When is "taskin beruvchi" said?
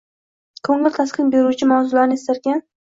0.97-1.71